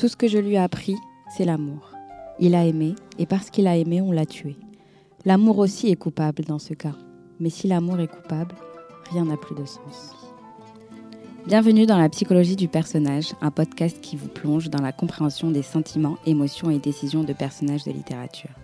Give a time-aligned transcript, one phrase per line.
[0.00, 0.96] Tout ce que je lui ai appris,
[1.28, 1.90] c'est l'amour.
[2.38, 4.56] Il a aimé, et parce qu'il a aimé, on l'a tué.
[5.26, 6.94] L'amour aussi est coupable dans ce cas.
[7.38, 8.54] Mais si l'amour est coupable,
[9.10, 10.16] rien n'a plus de sens.
[11.46, 15.60] Bienvenue dans la psychologie du personnage, un podcast qui vous plonge dans la compréhension des
[15.60, 18.56] sentiments, émotions et décisions de personnages de littérature.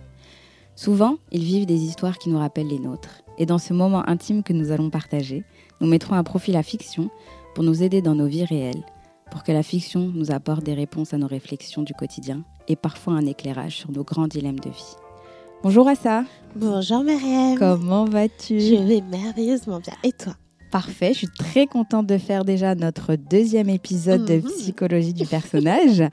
[0.75, 3.21] Souvent, ils vivent des histoires qui nous rappellent les nôtres.
[3.37, 5.43] Et dans ce moment intime que nous allons partager,
[5.81, 7.11] nous mettrons à profit la fiction
[7.53, 8.83] pour nous aider dans nos vies réelles,
[9.31, 13.13] pour que la fiction nous apporte des réponses à nos réflexions du quotidien et parfois
[13.13, 14.95] un éclairage sur nos grands dilemmes de vie.
[15.63, 16.23] Bonjour Assa.
[16.55, 17.57] Bonjour Mariam.
[17.57, 18.59] Comment vas-tu?
[18.59, 19.93] Je vais merveilleusement bien.
[20.03, 20.33] Et toi?
[20.69, 24.41] Parfait, je suis très contente de faire déjà notre deuxième épisode de Mhm.
[24.43, 26.03] psychologie du personnage.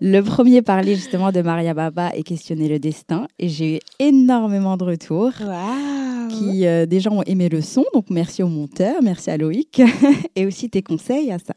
[0.00, 3.28] Le premier parlait justement de Maria Baba et questionner le destin.
[3.38, 7.84] Et j'ai eu énormément de retours Waouh qui, euh, des gens ont aimé le son.
[7.94, 9.80] Donc merci au monteur, merci à Loïc.
[10.36, 11.54] et aussi tes conseils à ça.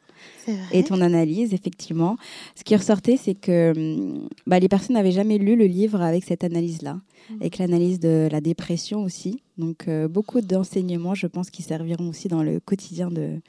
[0.72, 2.18] Et ton analyse, effectivement.
[2.56, 6.24] Ce qui ressortait, c'est que hum, bah, les personnes n'avaient jamais lu le livre avec
[6.24, 7.00] cette analyse-là,
[7.40, 9.42] avec l'analyse de la dépression aussi.
[9.58, 13.40] Donc, euh, beaucoup d'enseignements, je pense, qui serviront aussi dans le quotidien de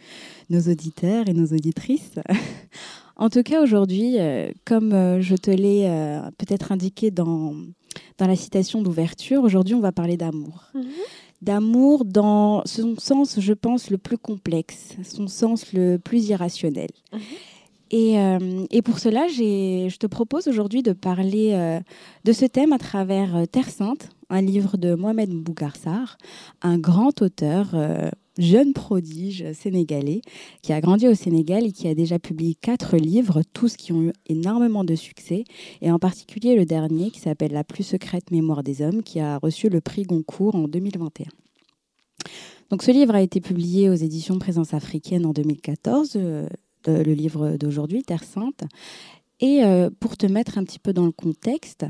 [0.50, 2.14] nos auditeurs et nos auditrices.
[3.16, 5.88] en tout cas, aujourd'hui, euh, comme euh, je te l'ai
[6.38, 7.54] peut-être indiqué dans,
[8.18, 10.84] dans la citation d'ouverture, aujourd'hui, on va parler d'amour Mhm.
[11.44, 16.90] D'amour dans son sens, je pense, le plus complexe, son sens le plus irrationnel.
[17.12, 17.20] Mhm.
[17.90, 21.78] Et, euh, et pour cela, je te propose aujourd'hui de parler euh,
[22.24, 26.16] de ce thème à travers euh, Terre Sainte, un livre de Mohamed Bougarsar,
[26.62, 27.76] un grand auteur,
[28.38, 30.22] jeune prodige sénégalais,
[30.62, 34.02] qui a grandi au Sénégal et qui a déjà publié quatre livres, tous qui ont
[34.02, 35.44] eu énormément de succès,
[35.80, 39.38] et en particulier le dernier qui s'appelle La plus secrète mémoire des hommes, qui a
[39.38, 41.26] reçu le prix Goncourt en 2021.
[42.70, 46.48] Donc ce livre a été publié aux éditions Présence africaine en 2014, euh,
[46.86, 48.64] le livre d'aujourd'hui, Terre Sainte.
[49.40, 51.86] Et euh, pour te mettre un petit peu dans le contexte,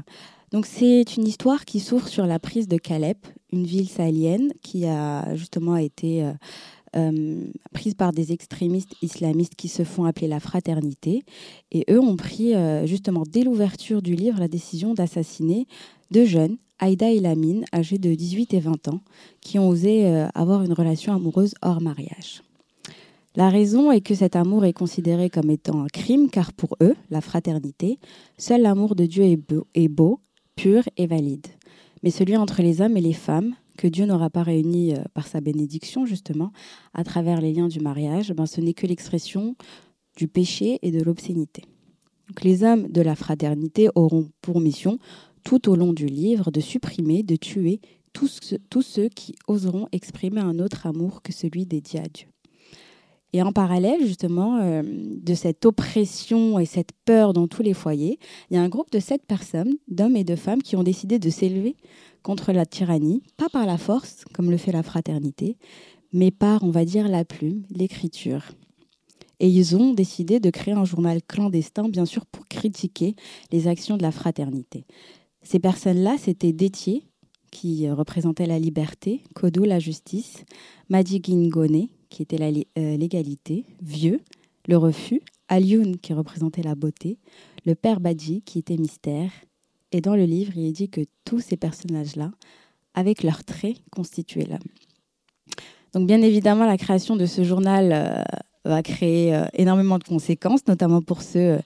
[0.53, 3.17] donc c'est une histoire qui s'ouvre sur la prise de Caleb,
[3.53, 6.33] une ville sahélienne qui a justement été euh,
[6.97, 11.23] euh, prise par des extrémistes islamistes qui se font appeler la fraternité.
[11.73, 15.67] Et eux ont pris euh, justement dès l'ouverture du livre la décision d'assassiner
[16.11, 19.01] deux jeunes, Aïda et Lamine, âgés de 18 et 20 ans,
[19.41, 22.43] qui ont osé avoir une relation amoureuse hors mariage.
[23.37, 26.95] La raison est que cet amour est considéré comme étant un crime, car pour eux,
[27.11, 27.99] la fraternité,
[28.39, 30.21] seul l'amour de Dieu est beau,
[30.57, 31.47] pur et valide.
[32.03, 35.27] Mais celui entre les hommes et les femmes, que Dieu n'aura pas réuni euh, par
[35.27, 36.53] sa bénédiction, justement,
[36.93, 39.57] à travers les liens du mariage, ben, ce n'est que l'expression
[40.17, 41.63] du péché et de l'obscénité.
[42.29, 44.99] Donc, les hommes de la fraternité auront pour mission,
[45.45, 47.81] tout au long du livre, de supprimer, de tuer
[48.13, 52.29] tous, tous ceux qui oseront exprimer un autre amour que celui dédié à Dieu.
[53.35, 58.21] Et en parallèle, justement, euh, de cette oppression et cette peur dans tous les foyers,
[58.49, 61.19] il y a un groupe de sept personnes, d'hommes et de femmes, qui ont décidé
[61.19, 61.75] de s'élever
[62.23, 65.57] contre la tyrannie, pas par la force, comme le fait la fraternité,
[66.13, 68.53] mais par, on va dire, la plume, l'écriture.
[69.41, 73.17] Et ils ont décidé de créer un journal clandestin, bien sûr, pour critiquer
[73.51, 74.85] les actions de la fraternité.
[75.43, 77.03] Ces personnes-là, c'était Détier,
[77.51, 80.45] qui représentait la liberté, Kodou, la justice,
[80.89, 84.21] Madi Ngone, qui était euh, l'égalité, Vieux,
[84.67, 87.19] le refus, Alioun, qui représentait la beauté,
[87.67, 89.31] le père Badji, qui était mystère.
[89.93, 92.31] Et dans le livre, il est dit que tous ces personnages-là,
[92.95, 94.59] avec leurs traits, constituaient l'homme.
[95.93, 98.23] Donc bien évidemment, la création de ce journal euh,
[98.65, 101.59] va créer euh, énormément de conséquences, notamment pour ceux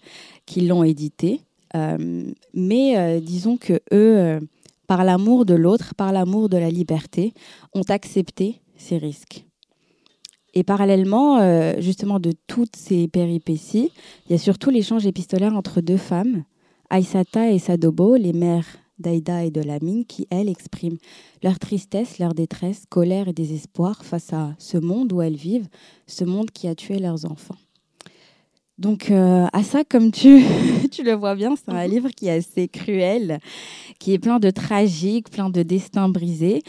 [0.47, 1.41] qui l'ont édité.
[2.55, 4.41] Mais disons que eux,
[4.89, 7.35] par l'amour de l'autre, par l'amour de la liberté,
[7.75, 9.48] ont accepté ces risques.
[10.59, 13.93] Et parallèlement, euh, justement, de toutes ces péripéties,
[14.27, 16.43] il y a surtout l'échange épistolaire entre deux femmes,
[16.91, 18.67] Aïsata et Sadobo, les mères
[18.99, 20.97] d'Aïda et de Lamine, qui, elles, expriment
[21.45, 25.69] leur tristesse, leur détresse, colère et désespoir face à ce monde où elles vivent,
[26.09, 27.55] ce monde qui a tué leurs enfants.
[28.79, 30.43] Donc, euh, à ça, comme tu,
[30.91, 31.91] tu le vois bien, c'est un Mhm.
[31.93, 33.39] livre qui est assez cruel,
[34.01, 36.63] qui est plein de tragiques, plein de destins brisés.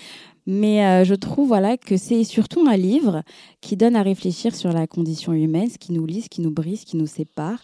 [0.51, 3.21] Mais euh, je trouve voilà, que c'est surtout un livre
[3.61, 6.49] qui donne à réfléchir sur la condition humaine, ce qui nous lie, ce qui nous
[6.49, 7.61] brise, ce qui nous sépare.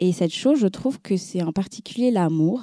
[0.00, 2.62] Et cette chose, je trouve que c'est en particulier l'amour.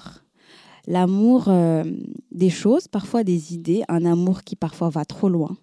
[0.85, 1.83] L'amour euh,
[2.31, 5.57] des choses, parfois des idées, un amour qui parfois va trop loin.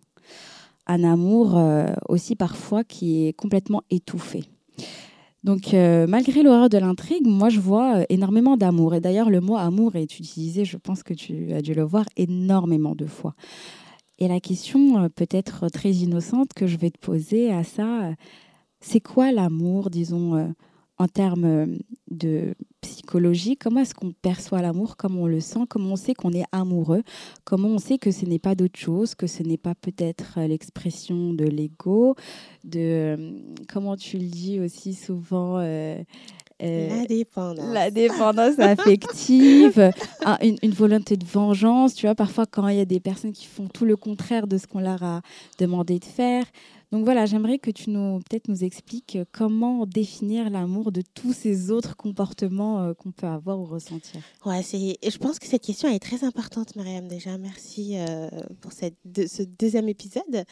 [0.89, 4.43] Un amour euh, aussi parfois qui est complètement étouffé.
[5.45, 8.95] Donc, malgré l'horreur de l'intrigue, moi, je vois énormément d'amour.
[8.95, 12.07] Et d'ailleurs, le mot amour est utilisé, je pense que tu as dû le voir,
[12.17, 13.35] énormément de fois.
[14.19, 18.15] Et la question euh, peut-être très innocente que je vais te poser à ça, euh,
[18.81, 20.49] c'est quoi l'amour, disons, euh,
[20.99, 21.79] en termes
[22.09, 26.33] de psychologie, comment est-ce qu'on perçoit l'amour, comment on le sent, comment on sait qu'on
[26.33, 27.03] est amoureux,
[27.45, 31.35] comment on sait que ce n'est pas d'autre chose, que ce n'est pas peut-être l'expression
[31.35, 32.15] de l'ego,
[32.63, 33.35] de
[33.69, 35.59] comment tu le dis aussi souvent.
[36.65, 37.73] La dépendance.
[37.73, 39.91] La dépendance affective,
[40.43, 43.47] une, une, volonté de vengeance, tu vois, parfois quand il y a des personnes qui
[43.47, 45.21] font tout le contraire de ce qu'on leur a
[45.59, 46.45] demandé de faire.
[46.95, 51.73] Donc voilà, j'aimerais que tu nous peut-être nous expliques comment définir l'amour de tous ces
[51.73, 54.21] autres comportements euh, qu'on peut avoir ou ressentir.
[54.47, 54.97] Ouais, c'est.
[55.03, 57.09] Je pense que cette question est très importante, Mariam.
[57.09, 58.29] Déjà, merci euh,
[58.61, 58.95] pour cette
[59.27, 60.45] ce deuxième épisode.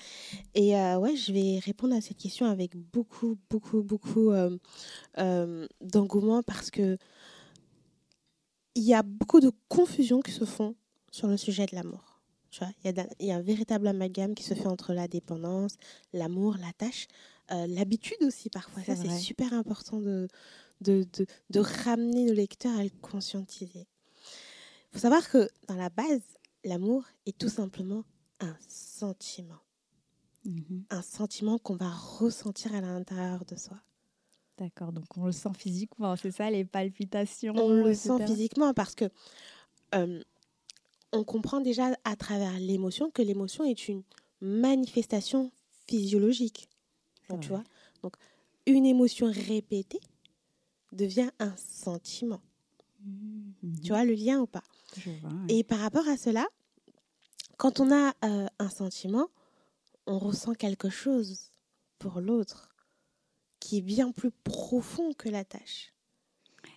[0.56, 4.32] Et euh, ouais, je vais répondre à cette question avec beaucoup, beaucoup, beaucoup
[5.80, 6.98] d'engouement parce que
[8.74, 10.74] il y a beaucoup de confusions qui se font
[11.12, 12.11] sur le sujet de l'amour
[12.84, 15.76] il y, a un véritable amalgame qui se fait entre la dépendance,
[16.12, 17.08] l'amour, la tâche,
[17.50, 18.82] euh, l'habitude aussi parfois.
[18.82, 20.28] Ça, c'est super important de,
[20.81, 21.06] de,
[21.50, 23.87] de, ramener nos lecteurs à le conscientiser.
[23.87, 26.20] Il faut savoir que dans la base,
[26.64, 28.04] l'amour est tout simplement
[28.40, 29.60] un sentiment.
[30.44, 30.84] Mhm.
[30.90, 33.78] Un sentiment qu'on va ressentir à l'intérieur de soi.
[34.58, 38.94] D'accord, donc on le sent physiquement, c'est ça, les palpitations On le sent physiquement parce
[38.94, 39.06] que
[39.94, 40.22] euh,
[41.12, 44.02] on comprend déjà à travers l'émotion que l'émotion est une
[44.40, 45.52] manifestation
[45.86, 46.68] physiologique.
[47.28, 47.64] Donc, tu vois?
[48.02, 48.16] Donc,
[48.66, 50.00] une émotion répétée
[50.92, 52.40] devient un sentiment.
[53.04, 53.80] Mmh.
[53.82, 54.64] Tu vois le lien ou pas?
[55.48, 56.46] Et par rapport à cela,
[57.56, 59.28] quand on a euh, un sentiment,
[60.06, 61.52] on ressent quelque chose
[61.98, 62.68] pour l'autre
[63.60, 65.94] qui est bien plus profond que la tâche.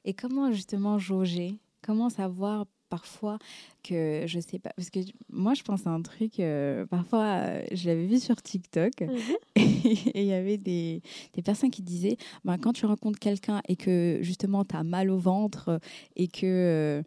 [0.03, 1.59] Et comment justement jauger?
[1.81, 3.37] Comment savoir parfois
[3.83, 4.99] que je sais pas parce que
[5.29, 9.17] moi je pense à un truc euh, parfois euh, je l'avais vu sur TikTok mhm.
[9.57, 11.01] et il y avait des,
[11.33, 12.15] des, personnes qui disaient
[12.45, 15.81] ben, quand tu rencontres quelqu'un et que justement tu as mal au ventre
[16.15, 17.03] et que euh,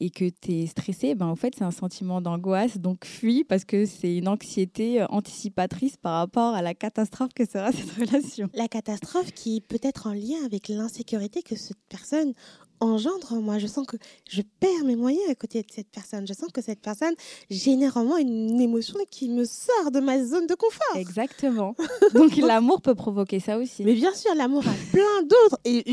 [0.00, 3.64] et, que tu es stressé, ben, en fait, c'est un sentiment d'angoisse, donc fuis parce
[3.64, 8.48] que c'est une anxiété anticipatrice par rapport à la catastrophe que sera cette relation.
[8.54, 12.32] La catastrophe qui peut être en lien avec l'insécurité que cette personne
[12.80, 13.58] engendre en moi.
[13.58, 13.96] Je sens que
[14.28, 16.26] je perds mes moyens à côté de cette personne.
[16.26, 17.14] Je sens que cette personne
[17.50, 20.96] génère en moi une émotion qui me sort de ma zone de confort.
[20.96, 21.74] Exactement.
[22.14, 23.84] Donc l'amour peut provoquer ça aussi.
[23.84, 25.58] Mais bien sûr, l'amour a plein d'autres.
[25.64, 25.84] Et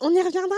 [0.00, 0.56] on y reviendra.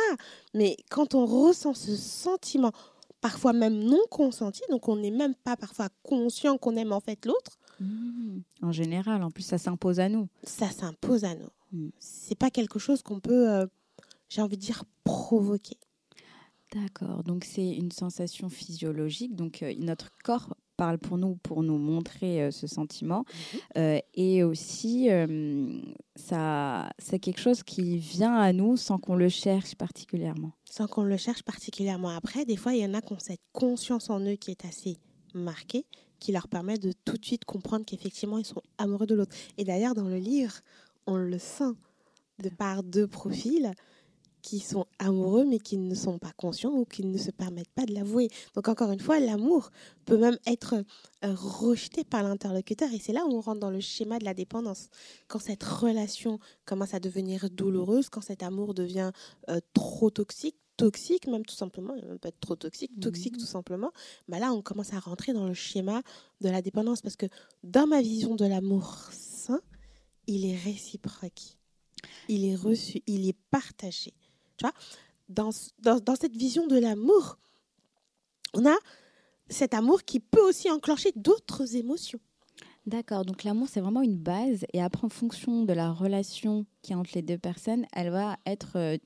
[0.54, 2.72] Mais quand on ressent ce sentiment,
[3.20, 7.24] parfois même non consenti, donc on n'est même pas parfois conscient qu'on aime en fait
[7.24, 7.58] l'autre.
[7.80, 8.40] Mmh.
[8.62, 10.28] En général, en plus, ça s'impose à nous.
[10.44, 11.48] Ça s'impose à nous.
[11.72, 11.88] Mmh.
[11.98, 13.50] C'est pas quelque chose qu'on peut...
[13.50, 13.66] Euh,
[14.32, 15.76] j'ai envie de dire, provoquer.
[16.74, 21.76] D'accord, donc c'est une sensation physiologique, donc euh, notre corps parle pour nous pour nous
[21.76, 23.60] montrer euh, ce sentiment mhm.
[23.76, 25.10] euh, et aussi
[26.16, 30.52] ça c'est quelque chose qui vient à nous sans qu'on le cherche particulièrement.
[30.64, 32.08] Sans qu'on le cherche particulièrement.
[32.08, 34.64] Après, des fois, il y en a qui ont cette conscience en eux qui est
[34.64, 34.96] assez
[35.34, 35.84] marquée,
[36.18, 39.36] qui leur permet de tout de suite comprendre qu'effectivement ils sont amoureux de l'autre.
[39.58, 40.54] Et d'ailleurs, dans le livre,
[41.06, 41.74] on le sent
[42.42, 43.74] de par deux profils
[44.42, 47.86] qui sont amoureux mais qui ne sont pas conscients ou qui ne se permettent pas
[47.86, 48.28] de l'avouer.
[48.54, 49.70] Donc encore une fois, l'amour
[50.04, 50.74] peut même être
[51.24, 54.34] euh, rejeté par l'interlocuteur et c'est là où on rentre dans le schéma de la
[54.34, 54.88] dépendance.
[55.28, 59.12] Quand cette relation commence à devenir douloureuse, quand cet amour devient
[59.48, 63.40] euh, trop toxique, toxique même tout simplement, il ne peut être trop toxique, toxique mmh.
[63.40, 63.92] tout simplement,
[64.26, 66.02] bah là on commence à rentrer dans le schéma
[66.40, 67.26] de la dépendance parce que
[67.62, 69.60] dans ma vision de l'amour sain,
[70.26, 71.56] il est réciproque.
[72.28, 74.12] Il est reçu, il est partagé
[75.28, 77.38] dans, cette vision de l'amour,
[78.54, 78.76] on a
[79.48, 82.20] cet amour qui peut aussi enclencher d'autres émotions.
[82.84, 86.92] D'accord, donc l'amour c'est vraiment une base et après en fonction de la relation qui
[86.92, 88.96] est entre les deux personnes, elle va être euh,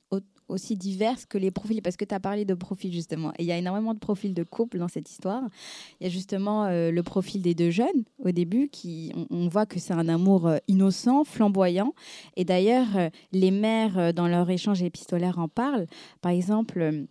[0.49, 3.47] aussi diverses que les profils, parce que tu as parlé de profils justement, et il
[3.47, 5.43] y a énormément de profils de couple dans cette histoire.
[6.01, 9.67] Il y a justement euh, le profil des deux jeunes au début, qui on, voit
[9.67, 11.95] que c'est un amour euh, innocent, flamboyant,
[12.37, 15.87] et d'ailleurs euh, les mères dans leur échange épistolaire en parlent.
[16.21, 17.07] Par exemple,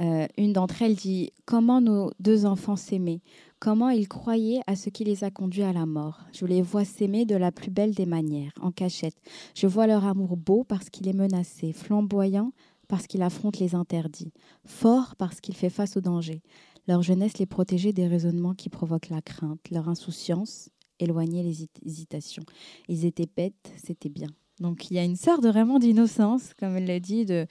[0.00, 3.20] une d'entre elles dit Comment nos deux enfants s'aimaient?
[3.62, 6.18] Comment ils croyaient à ce qui les a conduits à la mort.
[6.32, 9.14] Je les vois s'aimer de la plus belle des manières, en cachette.
[9.54, 12.50] Je vois leur amour beau parce qu'il est menacé, flamboyant
[12.88, 14.32] parce qu'il affronte les interdits,
[14.64, 16.42] fort parce qu'il fait face au danger.
[16.88, 22.42] Leur jeunesse les protégeait des raisonnements qui provoquent la crainte, leur insouciance éloignait les hésitations.
[22.88, 24.30] Ils étaient bêtes, c'était bien.
[24.58, 27.46] Donc il y a une sorte de vraiment d'innocence, comme elle l'a dit, de...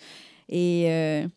[0.49, 1.27] et euh,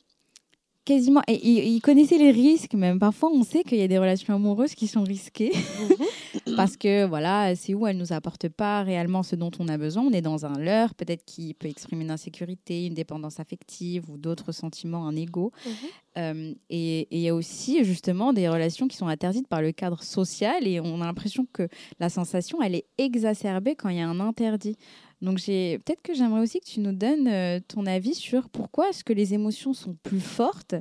[0.85, 1.23] quasiment.
[1.29, 2.99] Et il, connaissait les risques, même.
[2.99, 5.53] Parfois, on sait qu'il y a des relations amoureuses qui sont risquées.
[5.55, 6.55] Mhm.
[6.57, 9.79] parce que, voilà, c'est où elles ne nous apportent pas réellement ce dont on a
[9.79, 10.03] besoin.
[10.05, 14.19] On est dans un leurre, peut-être qui peut exprimer une insécurité, une dépendance affective ou
[14.19, 15.53] d'autres sentiments, un ego.
[15.67, 15.73] Mhm.
[16.17, 20.03] Euh, et il y a aussi, justement, des relations qui sont interdites par le cadre
[20.03, 20.67] social.
[20.67, 24.21] Et on a l'impression que la sensation, elle est exacerbée quand il y a un
[24.21, 24.77] interdit.
[25.21, 28.91] Donc j'ai peut-être que j'aimerais aussi que tu nous donnes euh, ton avis sur pourquoi
[28.91, 30.75] est-ce que les émotions sont plus fortes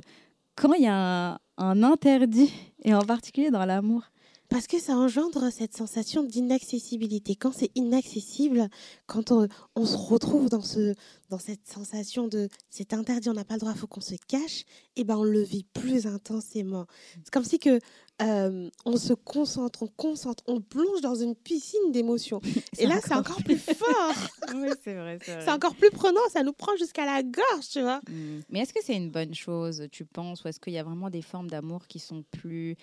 [0.56, 2.52] quand il y a un interdit,
[2.84, 4.02] et en particulier dans l'amour?
[4.48, 7.34] Parce que ça engendre cette sensation d'inaccessibilité.
[7.34, 8.68] Quand c'est inaccessible,
[9.06, 9.48] quand on,
[9.84, 10.94] se retrouve dans, ce,
[11.30, 14.14] dans cette sensation de c'est interdit, on n'a pas le droit, il faut qu'on se
[14.28, 14.60] cache,
[14.96, 16.86] et eh ben on le vit plus intensément.
[17.24, 17.78] C'est comme si que
[18.22, 22.40] euh, on se concentre, on concentre, on plonge dans une piscine d'émotions.
[22.78, 24.14] Et là, c'est encore plus fort.
[24.54, 28.00] oui, c'est vrai, c'est encore plus prenant, ça nous prend jusqu'à la gorge, tu vois.
[28.08, 28.40] Mmh.
[28.50, 31.10] Mais est-ce que c'est une bonne chose, tu penses, ou est-ce qu'il y a vraiment
[31.10, 32.76] des formes d'amour qui sont plus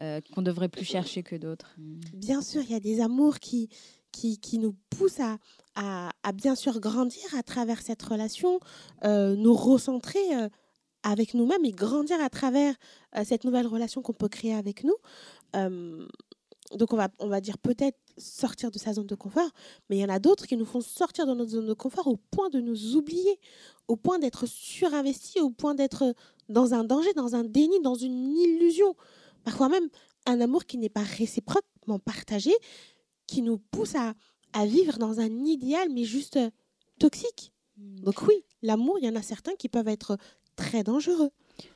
[0.00, 1.74] euh, qu'on devrait plus chercher que d'autres?
[2.12, 3.70] Bien sûr, il y a des amours qui,
[4.14, 5.20] qui, nous poussent
[5.74, 8.60] à, bien sûr grandir à travers cette relation,
[9.04, 10.48] euh, nous recentrer euh,
[11.02, 12.74] avec nous-mêmes et grandir à travers
[13.24, 14.96] cette nouvelle relation qu'on peut créer avec nous.
[16.72, 19.50] donc on va, on va dire peut-être sortir de sa zone de confort,
[19.90, 22.06] mais il y en a d'autres qui nous font sortir de notre zone de confort
[22.06, 23.38] au point de nous oublier,
[23.86, 26.14] au point d'être surinvestis, au point d'être
[26.48, 28.96] dans un danger, dans un déni, dans une illusion
[29.44, 29.88] parfois même
[30.26, 32.52] un amour qui n'est pas réciproquement partagé,
[33.26, 34.14] qui nous pousse à,
[34.52, 36.50] à vivre dans un idéal, mais juste euh,
[36.98, 37.52] toxique.
[37.76, 38.00] Hmm.
[38.00, 40.16] Donc oui, l'amour, il y en a certains qui peuvent être
[40.56, 41.30] très dangereux.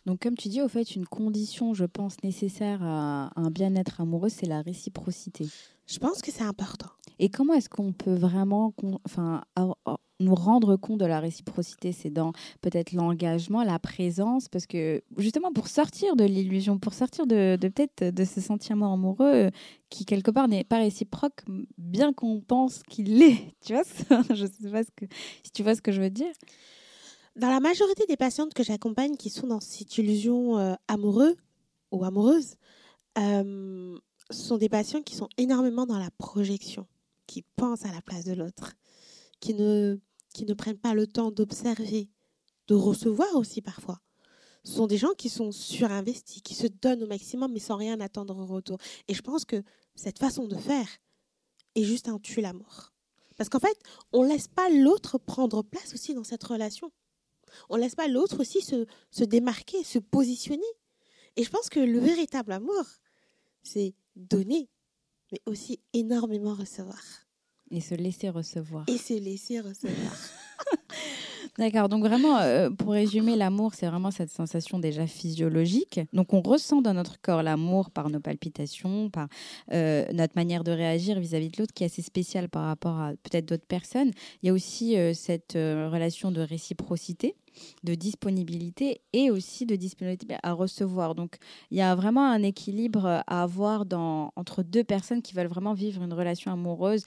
[0.06, 4.28] Donc comme tu dis, au fait, une condition, je pense, nécessaire à un bien-être amoureux,
[4.28, 5.46] c'est la réciprocité.
[5.86, 6.90] Je pense que c'est important.
[7.18, 8.72] Et comment est-ce qu'on peut vraiment
[9.04, 9.42] enfin,
[10.20, 11.92] nous rendre compte de la réciprocité?
[11.92, 17.26] C'est dans peut-être l'engagement, la présence, parce que justement pour sortir de l'illusion, pour sortir
[17.26, 19.50] de, peut-être de ce sentiment amoureux euh,
[19.90, 21.42] qui quelque part n'est pas réciproque,
[21.76, 23.54] bien qu'on pense qu'il l'est.
[23.64, 23.82] Tu vois?
[24.34, 25.06] Je sais pas ce que,
[25.44, 26.32] si tu vois ce que je veux dire.
[27.36, 31.36] Dans la majorité des patientes que j'accompagne qui sont dans cette illusion euh, amoureuse
[31.92, 32.56] ou amoureuse,
[33.18, 33.96] euh,
[34.30, 36.86] ce sont des patients qui sont énormément dans la projection,
[37.28, 38.72] qui pensent à la place de l'autre,
[39.38, 39.98] qui ne,
[40.56, 42.10] prennent pas le temps d'observer,
[42.66, 44.00] de recevoir aussi parfois.
[44.64, 48.00] Ce sont des gens qui sont surinvestis, qui se donnent au maximum mais sans rien
[48.00, 48.78] attendre en retour.
[49.06, 49.62] Et je pense que
[49.94, 50.88] cette façon de faire
[51.76, 52.92] est juste un tue l'amour.
[53.36, 53.78] Parce qu'en fait,
[54.12, 56.90] on ne laisse pas l'autre prendre place aussi dans cette relation.
[57.68, 60.66] On ne laisse pas l'autre aussi se démarquer, se positionner.
[61.36, 62.84] Et je pense que le véritable amour,
[63.62, 64.68] c'est donner,
[65.32, 67.02] mais aussi énormément recevoir.
[67.70, 68.84] Et se laisser recevoir.
[68.88, 70.12] Et se laisser recevoir.
[71.58, 76.00] D'accord, donc vraiment, euh, pour résumer, l'amour, c'est vraiment cette sensation déjà physiologique.
[76.12, 79.28] Donc on ressent dans notre corps l'amour par nos palpitations, par
[79.72, 83.10] euh, notre manière de réagir vis-à-vis de l'autre qui est assez spéciale par rapport à
[83.24, 84.12] peut-être d'autres personnes.
[84.42, 87.34] Il y a aussi euh, cette relation de réciprocité
[87.84, 91.14] de disponibilité et aussi de disponibilité à recevoir.
[91.14, 91.36] Donc,
[91.70, 95.74] il y a vraiment un équilibre à avoir dans, entre deux personnes qui veulent vraiment
[95.74, 97.04] vivre une relation amoureuse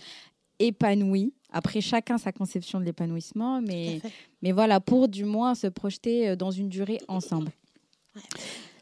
[0.60, 1.34] épanouie.
[1.52, 4.00] Après, chacun sa conception de l'épanouissement, mais,
[4.42, 7.52] mais voilà, pour du moins se projeter euh, dans une durée ensemble.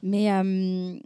[0.03, 0.97] Mais euh,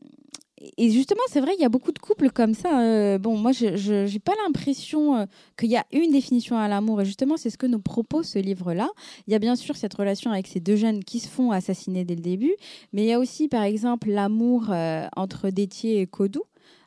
[0.77, 2.82] et justement, c'est vrai, il y a beaucoup de couples comme ça.
[2.82, 5.27] Euh, bon, moi, je n'ai pas l'impression
[5.58, 7.01] qu'il y a une définition à l'amour.
[7.01, 8.89] Et justement, c'est ce que nous propose ce livre-là.
[9.27, 12.05] Il y a bien sûr cette relation avec ces deux jeunes qui se font assassiner
[12.05, 12.53] dès le début.
[12.93, 14.74] Mais il y a aussi, par exemple, l'amour
[15.15, 16.43] entre Détier et Codou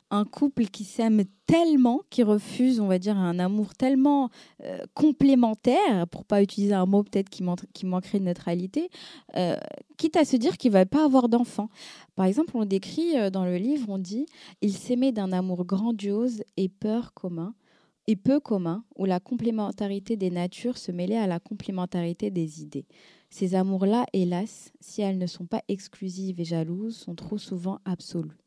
[0.09, 4.29] un couple qui s'aime tellement, qui refuse, on va dire, un amour tellement
[4.63, 7.43] euh, complémentaire, pour pas utiliser un mot peut-être qui,
[7.85, 8.89] manquerait de neutralité,
[9.35, 9.57] euh,
[9.97, 11.69] quitte à se dire qu'il va pas avoir d'enfant.
[12.15, 14.25] Par exemple, on décrit euh, dans le livre, on dit,
[14.61, 17.53] il s'aimait d'un amour grandiose et peur commun
[18.09, 22.85] et peu commun, où la complémentarité des natures se mêlait à la complémentarité des idées.
[23.29, 28.46] Ces amours-là, hélas, si elles ne sont pas exclusives et jalouses, sont trop souvent absolues.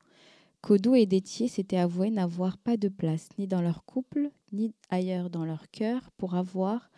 [0.62, 5.31] Codou et Détier s'étaient avoués n'avoir pas de place ni dans leur couple, ni ailleurs
[5.31, 6.90] dans leur cœur pour avoir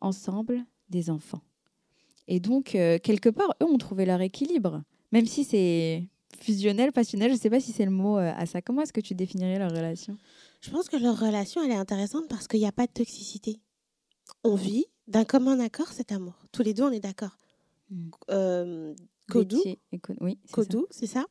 [0.00, 1.42] ensemble des enfants.
[2.28, 4.82] Et donc, euh, quelque part, eux ont trouvé leur équilibre,
[5.12, 6.08] même si c'est
[6.40, 8.62] fusionnel, passionnel, je ne sais pas si c'est le mot euh, à ça.
[8.62, 10.16] Comment est-ce que tu définirais leur relation?
[10.60, 13.60] Je pense que leur relation, elle est intéressante parce qu'il n'y a pas de toxicité.
[14.44, 16.34] On vit d'un commun accord cet amour.
[16.52, 17.36] Tous les deux, on est d'accord.
[17.90, 18.10] Hmm.
[18.30, 18.94] Euh,
[19.30, 19.62] Codou,
[20.20, 20.38] oui,
[20.90, 21.26] c'est ça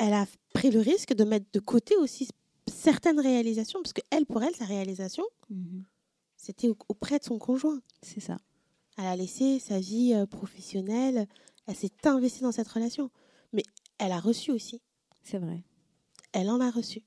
[0.00, 2.28] elle a pris le risque de mettre de côté aussi
[2.66, 5.84] certaines réalisations, parce que elle, pour elle, sa réalisation, mhm.
[6.36, 7.80] c'était auprès de son conjoint.
[8.02, 8.38] C'est ça.
[8.96, 11.28] Elle a laissé sa vie euh, professionnelle,
[11.66, 13.10] elle s'est investie dans cette relation.
[13.52, 13.62] Mais
[13.98, 14.80] elle a reçu aussi.
[15.22, 15.62] C'est vrai.
[16.32, 17.02] Elle en a reçu.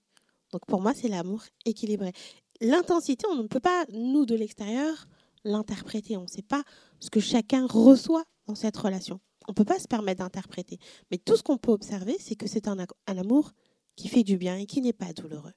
[0.52, 2.14] Donc pour moi, c'est l'amour équilibré.
[2.62, 5.08] L'intensité, on ne peut pas, nous, de l'extérieur,
[5.44, 6.16] l'interpréter.
[6.16, 6.64] On ne sait pas
[7.00, 9.20] ce que chacun reçoit dans cette relation.
[9.48, 10.80] On ne peut pas se permettre d'interpréter.
[11.12, 13.52] Mais tout ce qu'on peut observer, c'est que c'est un, amour
[13.96, 15.54] qui fait du bien et qui n'est pas douloureux.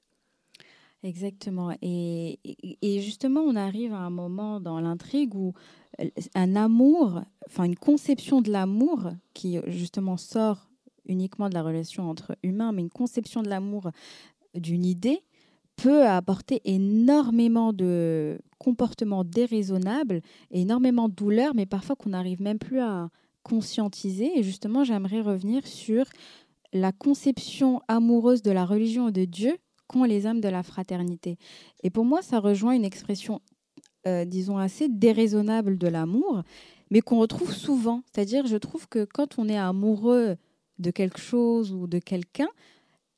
[1.03, 1.75] Exactement.
[1.81, 2.39] Et,
[2.81, 5.53] et, justement, on arrive à un moment dans l'intrigue où
[6.01, 10.67] euh, un amour, enfin une conception de l'amour qui justement sort
[11.05, 13.91] uniquement de la relation entre humains, mais une conception de l'amour
[14.55, 15.23] d'une idée
[15.75, 22.79] peut apporter énormément de comportements déraisonnables, énormément de douleurs, mais parfois qu'on n'arrive même plus
[22.79, 23.09] à
[23.47, 24.37] conscientiser.
[24.37, 26.05] Et justement, j'aimerais revenir sur
[26.73, 31.37] la conception amoureuse de la religion et de Dieu qu'ont les âmes de la fraternité.
[31.83, 33.41] Et pour moi, ça rejoint une expression,
[34.05, 36.43] euh, disons, assez déraisonnable de l'amour,
[36.91, 38.01] mais qu'on retrouve souvent.
[38.11, 40.35] C'est-à-dire, je trouve que quand on est amoureux
[40.79, 42.49] de quelque chose ou de quelqu'un,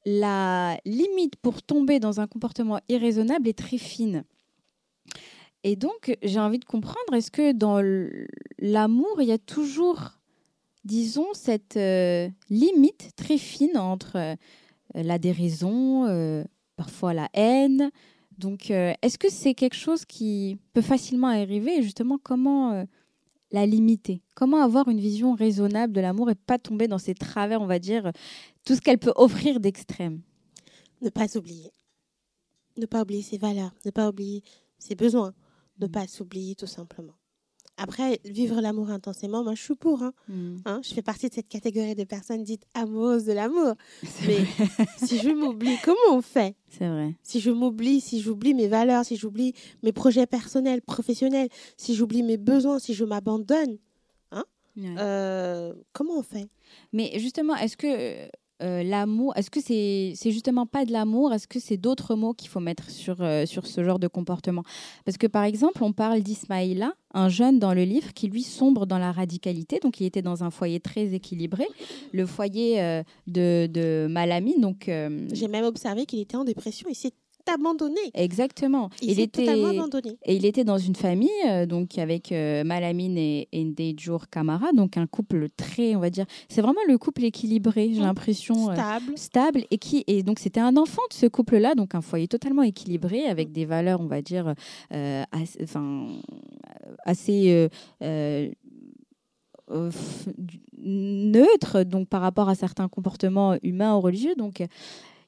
[0.05, 4.24] la limite pour tomber dans un comportement irraisonnable est très fine.
[5.63, 7.81] Et donc, j'ai envie de comprendre, est-ce que dans
[8.59, 10.18] l'amour, il y a toujours,
[10.89, 14.36] disons, cette euh, limite très fine entre euh,
[14.96, 16.43] la déraison, euh,
[16.75, 17.91] parfois la haine
[18.39, 22.86] Donc, est-ce que c'est quelque chose qui peut facilement arriver Et justement, comment
[23.51, 24.22] la limiter?
[24.36, 27.79] Comment avoir une vision raisonnable de l'amour et pas tomber dans ces travers, on va
[27.79, 28.12] dire,
[28.65, 30.22] tout ce qu'elle peut offrir d'extrême?
[31.01, 31.72] Ne pas s'oublier.
[32.77, 34.41] Ne pas oublier ses valeurs, ne pas oublier
[34.79, 35.34] ses besoins,
[35.79, 35.91] ne mm.
[35.91, 37.18] pas s'oublier tout simplement.
[37.81, 40.03] Après, vivre l'amour intensément, moi je suis pour.
[40.03, 40.12] Hein.
[40.27, 40.57] Mm.
[40.65, 43.75] Hein, je fais partie de cette catégorie de personnes dites amoureuses de l'amour.
[44.27, 44.39] Mais
[44.98, 46.55] si je m'oublie, comment on fait?
[46.67, 47.15] C'est vrai.
[47.24, 52.21] Si je m'oublie, si j'oublie mes valeurs, si j'oublie mes projets personnels, professionnels, si j'oublie
[52.21, 53.77] mes besoins, si je m'abandonne,
[54.31, 54.43] hein,
[54.77, 56.50] euh, comment on fait?
[56.91, 58.29] Mais justement, est-ce que
[58.62, 61.34] euh, l'amour, est-ce que c'est c'est justement pas de l'amour?
[61.34, 64.63] Est-ce que c'est d'autres mots qu'il faut mettre sur, euh, sur ce genre de comportement?
[65.06, 68.86] Parce que par exemple, on parle d'Ismaïla, un jeune dans le livre qui lui sombre
[68.86, 69.80] dans la radicalité.
[69.80, 71.67] Donc il était dans un foyer très équilibré,
[72.12, 74.60] le foyer euh, de, de Malami.
[74.60, 74.89] Donc
[75.32, 76.88] j'ai même observé qu'il était en dépression.
[76.89, 77.13] Il s'est
[77.53, 77.99] abandonné.
[78.13, 78.89] Exactement.
[79.01, 80.17] Il, était abandonné.
[80.25, 83.95] Et il était dans une famille, euh, donc avec euh, Malamine et, et
[84.31, 88.03] Kamara, donc un couple très, on va dire, c'est vraiment le couple équilibré, j'ai mmh.
[88.03, 88.69] l'impression.
[88.69, 89.17] Euh, stable.
[89.17, 89.63] stable.
[89.71, 93.25] Et, qui, et donc c'était un enfant de ce couple-là, donc un foyer totalement équilibré,
[93.25, 94.53] avec des valeurs, on va dire,
[94.91, 96.07] assez, enfin,
[97.05, 97.69] assez
[100.77, 104.63] neutre donc par rapport à certains comportements humains ou religieux donc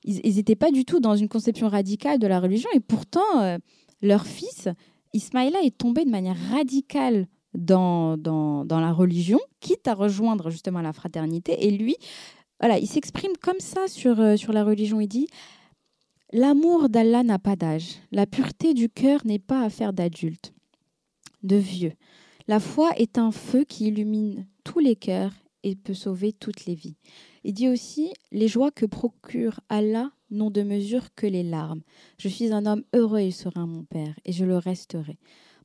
[0.04, 2.70] ils n'étaient pas du tout dans une conception radicale de la religion.
[2.74, 3.58] Et pourtant, euh,
[4.02, 4.68] leur fils,
[5.14, 10.82] Ismaïla, est tombé de manière radicale dans, dans, dans, la religion, quitte à rejoindre justement
[10.82, 11.68] la fraternité.
[11.68, 11.96] Et lui,
[12.60, 15.00] voilà, il s'exprime comme ça sur, euh, sur la religion.
[15.02, 15.28] Il dit
[16.34, 17.98] L'amour d'Allah n'a pas d'âge.
[18.12, 20.54] La pureté du cœur n'est pas affaire d'adultes,
[21.44, 21.94] de vieux.
[22.48, 26.76] La foi est un feu qui illumine tous les cœurs et peut sauver toutes les
[26.76, 26.98] vies.
[27.44, 31.82] Il dit aussi Les joies que procure Allah n'ont de mesure que les larmes.
[32.18, 35.18] Je suis un homme heureux et serein, mon Père, et je le resterai.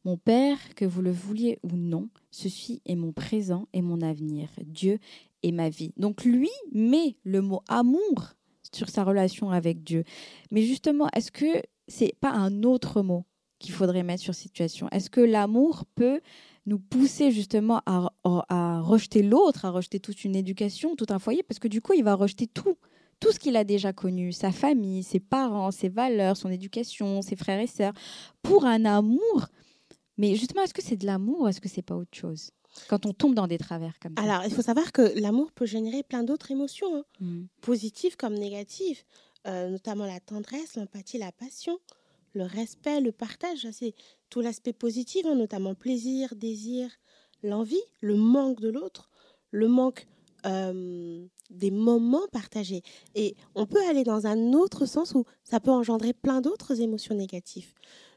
[0.04, 4.48] Mon Père, que vous le vouliez ou non, ceci est mon présent et mon avenir.
[4.64, 4.98] Dieu
[5.42, 5.92] est ma vie.
[5.96, 8.34] Donc lui met le mot amour
[8.72, 10.04] sur sa relation avec Dieu.
[10.50, 13.24] Mais justement, est-ce que c'est pas un autre mot
[13.58, 14.88] qu'il faudrait mettre sur situation?
[14.90, 16.20] Est-ce que l'amour peut
[16.66, 21.42] nous pousser justement à, à rejeter l'autre, à rejeter toute une éducation, tout un foyer,
[21.42, 22.76] parce que du coup, il va rejeter tout,
[23.20, 27.36] tout ce qu'il a déjà connu, sa famille, ses parents, ses valeurs, son éducation, ses
[27.36, 27.94] frères et sœurs,
[28.42, 29.46] pour un amour.
[30.18, 32.50] Mais justement, est-ce que c'est de l'amour ou est-ce que c'est pas autre chose?
[32.88, 35.66] Quand on tombe dans des travers comme ça Alors, il faut savoir que l'amour peut
[35.66, 37.04] générer plein d'autres émotions, hein.
[37.20, 37.44] mmh.
[37.62, 39.02] positives comme négatives,
[39.46, 41.78] euh, notamment la tendresse, l'empathie, la passion
[42.36, 43.94] le respect, le partage, c'est
[44.30, 46.90] tout l'aspect positif, hein, notamment plaisir, désir,
[47.42, 49.10] l'envie, le manque de l'autre,
[49.50, 50.06] le manque
[51.50, 52.82] des moments partagés.
[53.14, 57.14] Et on peut aller dans un autre sens où ça peut engendrer plein d'autres émotions
[57.14, 57.72] négatives,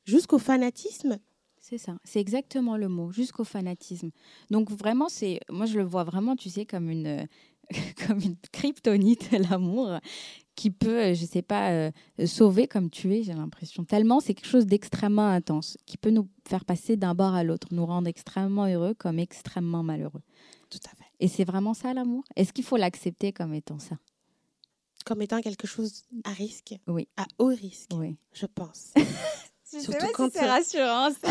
[0.05, 1.17] jusqu'au fanatisme.
[1.59, 4.11] C'est ça, c'est exactement le mot, jusqu'au fanatisme.
[4.49, 7.27] Donc vraiment, c'est, moi je le vois vraiment, tu sais, comme une,
[8.07, 9.99] comme une kryptonite, l'amour,
[10.59, 11.91] qui peut, euh, je ne sais pas, euh,
[12.25, 13.85] sauver comme tuer, j'ai l'impression.
[13.85, 17.69] Tellement c'est quelque chose d'extrêmement intense, qui peut nous faire passer d'un bord à l'autre,
[17.71, 20.21] nous rendre extrêmement heureux comme extrêmement malheureux.
[20.69, 21.09] Tout à fait.
[21.21, 22.25] Et c'est vraiment ça l'amour?
[22.35, 23.95] Est-ce qu'il faut l'accepter comme étant ça?
[25.05, 26.75] Comme étant quelque chose à risque?
[26.87, 27.07] Oui.
[27.15, 28.17] À haut risque Oui.
[28.33, 28.91] Je pense.
[29.63, 31.11] Surtout quand c'est rassurant.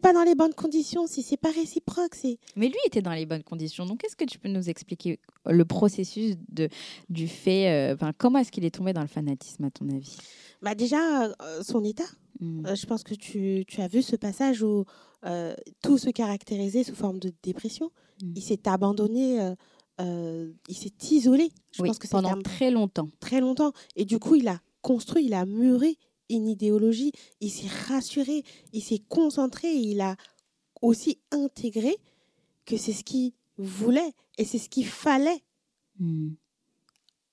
[0.00, 2.38] pas dans les bonnes conditions, si c'est pas réciproque, c'est.
[2.56, 3.86] Mais lui était dans les bonnes conditions.
[3.86, 6.68] Donc, est-ce que tu peux nous expliquer le processus de,
[7.08, 7.92] du fait.
[7.92, 10.16] Euh, comment est-ce qu'il est tombé dans le fanatisme, à ton avis?
[10.62, 12.04] Bah, déjà, euh, son état.
[12.40, 12.66] Hmm.
[12.66, 14.84] Euh, je pense que tu, tu, as vu ce passage où
[15.82, 17.90] tout se caractérisait sous forme de dépression.
[18.22, 18.32] Hmm.
[18.36, 19.54] Il s'est abandonné.
[19.98, 21.50] il s'est isolé.
[21.72, 23.08] Je pense que pendant très longtemps.
[23.20, 23.72] Très longtemps.
[23.96, 25.98] Et du coup, il a construit, il a muré
[26.30, 30.16] une idéologie, il s'est rassuré, il s'est concentré, il a
[30.82, 31.96] aussi intégré
[32.64, 35.42] que c'est ce qu'il voulait et c'est ce qu'il fallait
[35.98, 36.30] hmm.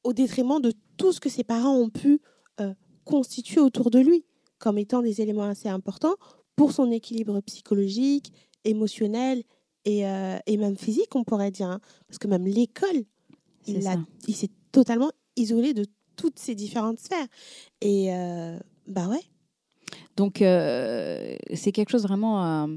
[0.03, 2.21] au détriment de tout ce que ses parents ont pu
[2.59, 4.25] euh, constituer autour de lui
[4.59, 6.15] comme étant des éléments assez importants
[6.55, 8.31] pour son équilibre psychologique,
[8.63, 9.43] émotionnel
[9.85, 11.67] et, euh, et même physique, on pourrait dire.
[11.67, 11.81] Hein.
[12.07, 13.03] Parce que même l'école,
[13.67, 13.81] il,
[14.27, 17.27] il s'est totalement isolé de toutes ces différentes sphères.
[17.81, 19.21] Et euh, bah ouais.
[20.15, 22.67] Donc, euh, c'est quelque chose vraiment euh,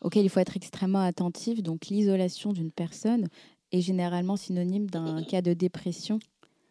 [0.00, 1.62] auquel il faut être extrêmement attentif.
[1.62, 3.28] Donc, l'isolation d'une personne
[3.72, 6.18] est généralement synonyme d'un cas de dépression.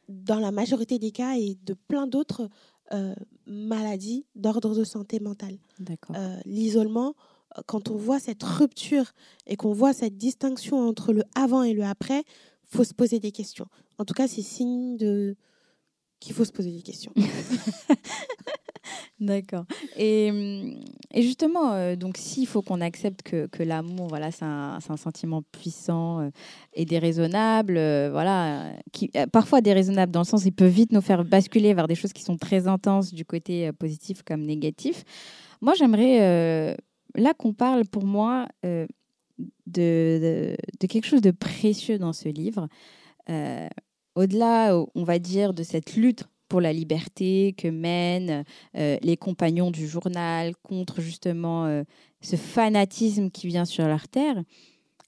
[0.10, 2.50] Dans la majorité des cas et de plein d'autres
[2.94, 5.58] euh, maladies d'ordre de santé mentale.
[5.80, 6.16] D'accord.
[6.46, 7.16] L'isolement,
[7.66, 9.14] quand on voit cette rupture
[9.48, 12.24] et qu'on voit cette distinction entre le avant et le après,
[12.66, 13.68] faut se poser des questions.
[13.98, 15.36] En tout cas, c'est signe de
[16.20, 17.14] qu'il faut se poser des questions.
[19.20, 19.66] D'accord.
[19.98, 20.28] Et,
[21.14, 26.22] et, justement, euh, donc s'il faut qu'on accepte que, l'amour, voilà, c'est un, sentiment puissant
[26.22, 26.30] euh,
[26.74, 31.24] et déraisonnable, euh, voilà, qui parfois déraisonnable dans le sens il peut vite nous faire
[31.24, 35.04] basculer vers des choses qui sont très intenses du côté positif comme négatif.
[35.62, 36.76] Moi, j'aimerais
[37.16, 38.48] là qu'on parle pour moi
[39.68, 42.68] de, quelque chose de précieux dans ce livre.
[44.16, 48.44] Au-delà, on va dire, de cette lutte pour la liberté que mènent
[48.78, 51.82] euh, les compagnons du journal contre justement euh,
[52.22, 54.44] ce fanatisme qui vient sur leur terre.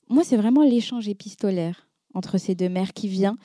[0.10, 3.38] Moi, c'est vraiment l'échange épistolaire entre ces deux mères qui vient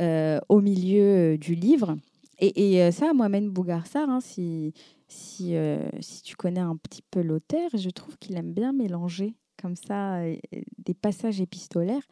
[0.00, 1.96] euh, au milieu du livre.
[2.40, 4.74] Et, ça, Mohamed Bougarsar, hein, si,
[5.06, 5.54] si,
[6.00, 10.18] si tu connais un petit peu l'auteur, je trouve qu'il aime bien mélanger comme ça
[10.78, 12.02] des passages épistolaires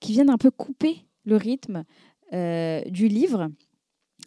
[0.00, 1.84] qui viennent un peu couper le rythme
[2.32, 3.50] du livre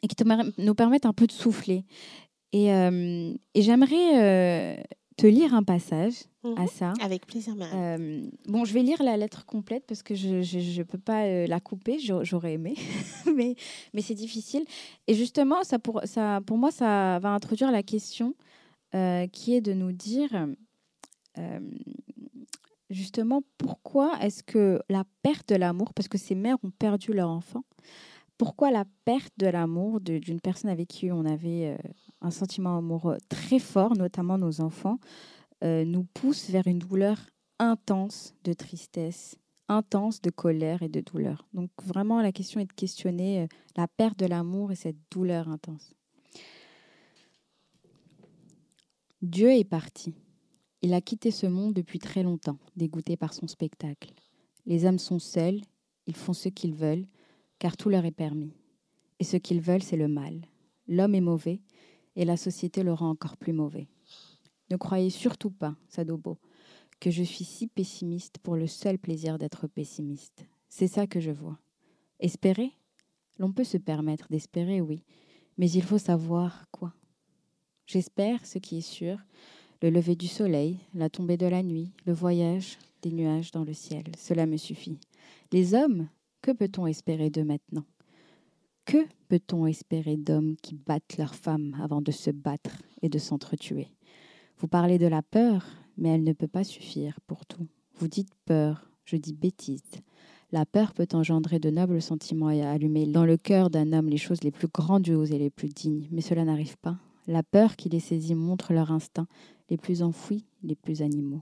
[0.04, 0.24] et qui te,
[0.62, 1.86] nous permettent un peu de souffler.
[2.52, 4.84] Et, euh, et j'aimerais euh,
[5.18, 6.68] te lire un passage à mhm.
[6.68, 6.94] ça.
[7.02, 11.00] Avec plaisir, euh, bon, je vais lire la lettre complète parce que je ne peux
[11.00, 12.76] pas la couper, j'aurais aimé,
[13.36, 13.56] mais,
[13.94, 14.66] mais c'est difficile.
[15.08, 18.36] Et justement, ça pour, ça, pour moi, ça va introduire la question
[19.32, 20.30] qui est de nous dire
[22.92, 27.30] justement pourquoi est-ce que la perte de l'amour, parce que ces mères ont perdu leur
[27.30, 27.64] enfant,
[28.38, 31.90] pourquoi la perte de l'amour d'une personne avec qui on avait euh,
[32.22, 35.00] un sentiment amoureux très fort, notamment nos enfants,
[35.64, 37.18] euh, nous pousse vers une douleur
[37.60, 39.38] intense de tristesse,
[39.70, 41.48] intense de colère et de douleur.
[41.54, 45.48] Donc vraiment, la question est de questionner euh, la perte de l'amour et cette douleur
[45.48, 45.94] intense.
[49.22, 50.14] Dieu est parti.
[50.82, 54.14] Il a quitté ce monde depuis très longtemps, dégoûté par son spectacle.
[54.66, 55.62] Les âmes sont seules,
[56.08, 57.06] ils font ce qu'ils veulent,
[57.64, 58.52] car tout leur est permis.
[59.20, 60.42] Et ce qu'ils veulent, c'est le mal.
[60.86, 61.62] L'homme est mauvais,
[62.18, 63.88] et la société le rend encore plus mauvais.
[64.70, 66.40] Ne croyez surtout pas, Sadobo,
[67.00, 70.46] que je suis si pessimiste pour le seul plaisir d'être pessimiste.
[70.68, 71.58] C'est ça que je vois.
[72.20, 72.74] Espérer?
[73.40, 75.06] L'on peut se permettre d'espérer, oui,
[75.58, 76.94] mais il faut savoir quoi.
[77.88, 79.20] J'espère ce qui est sûr,
[79.82, 83.74] le lever du soleil, la tombée de la nuit, le voyage des nuages dans le
[83.74, 84.04] ciel.
[84.18, 85.00] Cela me suffit.
[85.54, 86.10] Les hommes
[86.44, 87.86] que peut-on espérer de maintenant?
[88.86, 88.98] Que
[89.30, 93.88] peut-on espérer d'hommes qui battent leurs femmes avant de se battre et de s'entretuer?
[94.58, 95.66] Vous parlez de la peur,
[95.98, 97.66] mais elle ne peut pas suffire pour tout.
[97.96, 100.02] Vous dites peur, je dis bêtise.
[100.52, 104.18] La peur peut engendrer de nobles sentiments et allumer dans le cœur d'un homme les
[104.18, 106.98] choses les plus grandioses et les plus dignes, mais cela n'arrive pas.
[107.26, 109.28] La peur qui les saisit montre leur instinct,
[109.70, 111.42] les plus enfouis, les plus animaux.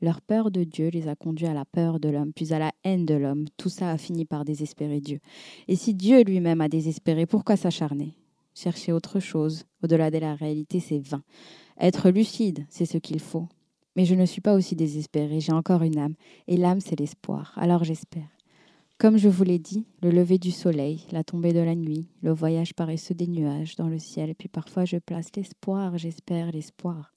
[0.00, 2.72] Leur peur de Dieu les a conduits à la peur de l'homme, puis à la
[2.84, 3.46] haine de l'homme.
[3.56, 5.18] Tout ça a fini par désespérer Dieu.
[5.66, 8.14] Et si Dieu lui-même a désespéré, pourquoi s'acharner?
[8.54, 11.22] Chercher autre chose, au-delà de la réalité, c'est vain.
[11.80, 13.48] Être lucide, c'est ce qu'il faut.
[13.96, 16.14] Mais je ne suis pas aussi désespérée, j'ai encore une âme,
[16.46, 17.52] et l'âme, c'est l'espoir.
[17.56, 18.28] Alors j'espère.
[18.98, 22.32] Comme je vous l'ai dit, le lever du soleil, la tombée de la nuit, le
[22.32, 27.12] voyage paresseux des nuages dans le ciel, puis parfois je place l'espoir, j'espère l'espoir.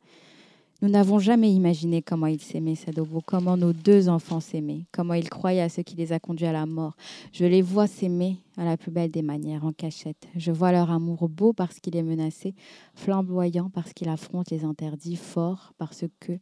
[0.82, 5.30] Nous n'avons jamais imaginé comment ils s'aimaient, Sadobo, comment nos deux enfants s'aimaient, comment ils
[5.30, 6.96] croyaient à ce qui les a conduits à la mort.
[7.34, 10.28] Je les vois s'aimer à la plus belle des manières, en cachette.
[10.36, 12.56] Je vois leur amour beau parce qu'il est menacé,
[12.96, 16.40] flamboyant parce qu'il affronte les interdits, fort parce que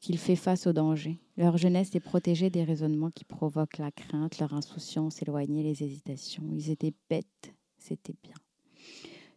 [0.00, 1.20] qu'il fait face au danger.
[1.36, 6.42] Leur jeunesse est protégée des raisonnements qui provoquent la crainte, leur insouciance éloignée, les hésitations.
[6.52, 8.34] Ils étaient bêtes, c'était bien.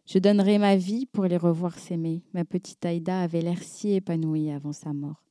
[0.06, 2.22] Je donnerais ma vie pour les revoir s'aimer.
[2.34, 5.22] Ma petite Aïda avait l'air si épanouie avant sa mort.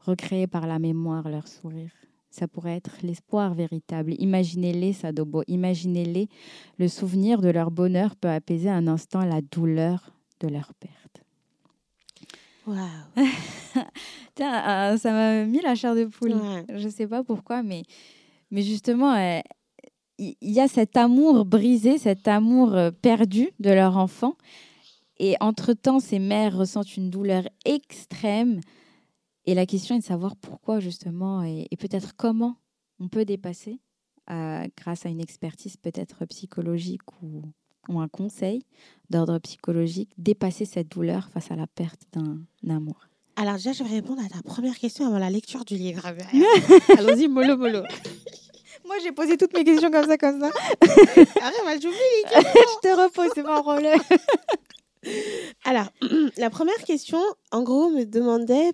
[0.00, 1.90] Recréer par la mémoire leur sourire.
[2.30, 4.14] Ça pourrait être l'espoir véritable.
[4.18, 6.28] Imaginez-les, Sadobo, imaginez-les.
[6.78, 11.22] Le souvenir de leur bonheur peut apaiser un instant la douleur de leur perte.
[12.66, 12.78] Waouh
[14.34, 16.34] Tiens, euh, ça m'a mis la chair de poule.
[16.34, 16.64] Ouais.
[16.68, 17.82] Je ne sais pas pourquoi, mais,
[18.50, 19.40] mais justement, euh,
[20.20, 24.36] il y a cet amour brisé, cet amour euh, perdu de leur enfant.
[25.18, 28.60] Et entre-temps, ces mères ressentent une douleur extrême.
[29.46, 32.56] Et la question est de savoir pourquoi, justement, et, et peut-être comment
[33.00, 33.80] on peut dépasser,
[34.30, 37.42] euh, grâce à une expertise peut-être psychologique ou,
[37.88, 38.62] ou un conseil
[39.08, 43.08] d'ordre psychologique, dépasser cette douleur face à la perte d'un amour.
[43.36, 46.02] Alors déjà, je vais répondre à ta première question avant la lecture du livre.
[46.98, 47.82] Allons-y, mollo, mollo.
[48.90, 50.48] Moi, j'ai posé toutes mes questions comme ça, comme ça.
[50.80, 52.60] Arrête, moi, j'oublie les questions.
[52.82, 54.00] je te repose, c'est pas un problème.
[55.64, 55.92] Alors,
[56.36, 57.20] la première question,
[57.52, 58.72] en gros, me demandait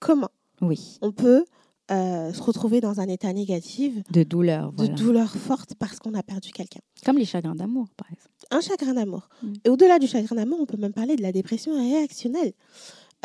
[0.00, 0.30] comment
[0.62, 1.44] Oui, on peut
[1.90, 6.22] euh, se retrouver dans un état négatif, de douleur, de douleur forte parce qu'on a
[6.22, 6.80] perdu quelqu'un.
[7.04, 8.30] Comme les chagrins d'amour, par exemple.
[8.50, 9.28] Un chagrin d'amour.
[9.42, 9.52] Mm.
[9.66, 12.54] Et au-delà du chagrin d'amour, on peut même parler de la dépression réactionnelle.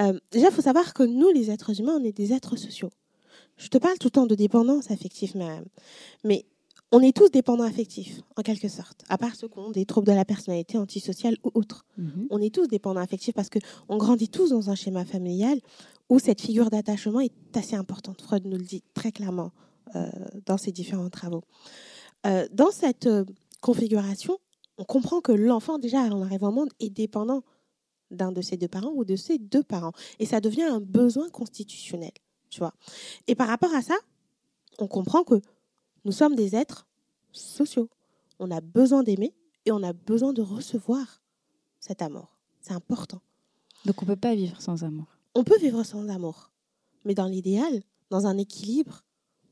[0.01, 2.89] Euh, déjà, il faut savoir que nous, les êtres humains, on est des êtres sociaux.
[3.62, 5.62] Je te parle tout le temps de dépendance affective, mais,
[6.24, 6.45] mais
[6.91, 10.08] on est tous dépendants affectifs, en quelque sorte, à part ceux qui ont des troubles
[10.08, 11.86] de la personnalité antisociale ou autres.
[11.97, 12.28] Mhm.
[12.32, 15.60] On est tous dépendants affectifs parce qu'on grandit tous dans un schéma familial
[16.10, 18.21] où cette figure d'attachement est assez importante.
[18.21, 19.52] Freud nous le dit très clairement
[19.95, 20.10] euh,
[20.45, 21.43] dans ses différents travaux.
[22.26, 23.26] Euh, dans cette euh,
[23.62, 24.38] configuration,
[24.78, 27.43] on comprend que l'enfant, déjà, en arrivant au monde, est dépendant
[28.10, 29.93] d'un de ses deux parents ou de ses deux parents.
[30.19, 32.12] Et ça devient un besoin constitutionnel,
[32.51, 32.73] tu vois.
[33.27, 33.97] Et par rapport à ça,
[34.77, 35.41] on comprend que
[36.05, 36.87] nous sommes des êtres
[37.31, 37.89] sociaux.
[38.37, 39.33] On a besoin d'aimer
[39.65, 41.21] et on a besoin de recevoir
[41.79, 42.37] cet amour.
[42.59, 43.21] C'est important.
[43.85, 45.07] Donc, on peut pas vivre sans amour.
[45.33, 46.51] On peut vivre sans amour,
[47.05, 49.03] mais dans l'idéal, dans un équilibre,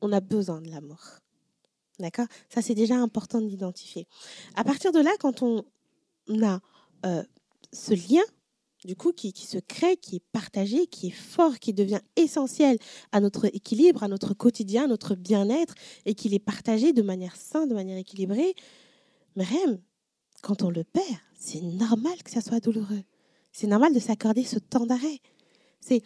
[0.02, 1.00] on a besoin de l'amour.
[2.00, 2.28] D'accord?
[2.50, 4.08] Ça, c'est déjà important de l'identifier.
[4.56, 5.66] À partir de là, quand on
[6.44, 6.60] a
[7.06, 7.24] euh,
[7.72, 8.22] ce lien,
[8.86, 12.78] du coup, qui, se crée, qui est partagé, qui est fort, qui devient essentiel
[13.12, 17.36] à notre équilibre, à notre quotidien, à notre bien-être, et qu'il est partagé de manière
[17.36, 18.56] saine, de manière équilibrée,
[19.36, 19.80] mais même
[20.42, 21.06] quand on le perd,
[21.38, 23.04] c'est normal que ça soit douloureux.
[23.52, 25.20] C'est normal de s'accorder ce temps d'arrêt.
[25.82, 26.04] C'est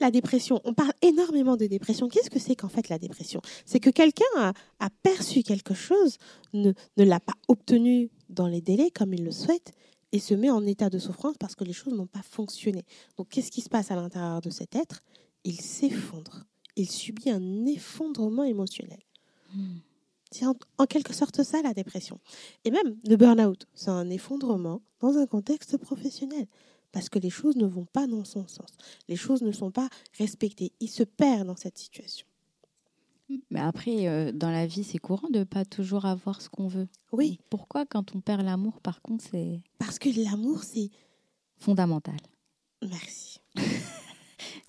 [0.00, 0.60] la dépression.
[0.64, 2.08] On parle énormément de dépression.
[2.08, 3.40] Qu'est-ce que c'est qu'en fait la dépression?
[3.66, 6.16] C'est que quelqu'un a, perçu quelque chose,
[6.52, 9.72] ne l'a pas obtenu dans les délais comme il le souhaite
[10.12, 12.84] et se met en état de souffrance parce que les choses n'ont pas fonctionné.
[13.16, 15.02] Donc qu'est-ce qui se passe à l'intérieur de cet être?
[15.44, 16.44] Il s'effondre.
[16.76, 19.00] Il subit un effondrement émotionnel.
[20.30, 22.20] C'est en, en quelque sorte ça la dépression.
[22.64, 26.46] Et même le burn-out, c'est un effondrement dans un contexte professionnel
[26.92, 28.76] parce que les choses ne vont pas dans son sens.
[29.08, 30.72] Les choses ne sont pas respectées.
[30.80, 32.26] Il se perd dans cette situation.
[33.50, 36.88] Mais après, euh, dans la vie, c'est courant de pas toujours avoir ce qu'on veut.
[37.12, 40.90] Oui, Pourquoi, quand on perd l'amour, par contre, c'est parce que l'amour, c'est...
[41.58, 42.16] fondamental?
[42.82, 43.40] Merci.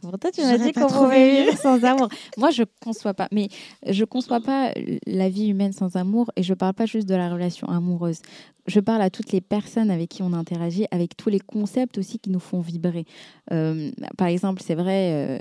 [0.02, 2.10] Pourtant, tu J'aurais m'as dit qu'on pouvait vivre sans amour.
[2.38, 3.28] Moi, je conçois pas.
[3.32, 3.50] Mais
[3.88, 4.74] je conçois pas
[5.06, 6.32] la vie humaine sans amour.
[6.36, 8.20] Et je parle pas juste de la relation amoureuse.
[8.68, 12.20] Je parle à toutes les personnes avec qui on interagit, avec tous les concepts aussi
[12.20, 13.06] qui nous font vibrer.
[13.52, 15.40] Euh, par exemple, c'est vrai, euh,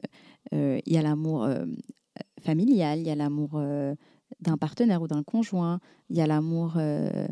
[0.54, 1.48] euh, il y a l'amour
[2.40, 3.94] familial, il y a l'amour euh,
[4.40, 7.26] d'un partenaire ou d'un conjoint, il y a l'amour euh,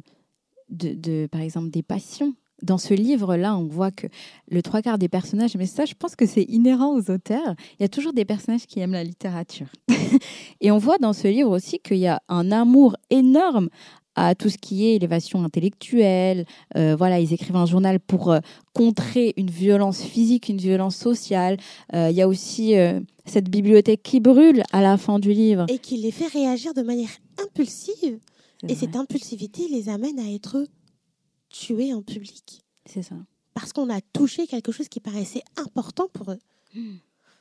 [0.70, 2.34] de, de, par exemple, des passions.
[2.62, 4.08] Dans ce livre-là, on voit que
[4.50, 7.82] le trois quarts des personnages, mais ça, je pense que c'est inhérent aux auteurs, il
[7.82, 9.68] y a toujours des personnages qui aiment la littérature.
[10.60, 13.68] Et on voit dans ce livre aussi qu'il y a un amour énorme
[14.26, 16.44] à tout ce qui est élévation intellectuelle.
[16.76, 18.40] Euh, voilà, ils écrivent un journal pour euh,
[18.74, 21.56] contrer une violence physique, une violence sociale.
[21.94, 22.74] Euh, Il y a aussi
[23.26, 25.66] cette bibliothèque qui brûle à la fin du livre.
[25.68, 27.10] Et qui les fait réagir de manière
[27.42, 28.18] impulsive.
[28.66, 30.66] Et cette impulsivité les amène à être
[31.50, 32.62] tués en public.
[32.86, 33.14] C'est ça.
[33.54, 36.38] Parce qu'on a touché quelque chose qui paraissait important pour eux.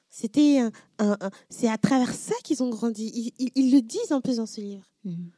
[0.09, 3.11] C'était un, un- un- c'est à travers ça qu'ils ont grandi.
[3.13, 4.85] Ils, ils- ils le disent en plus dans ce livre.
[5.03, 5.29] Mhm.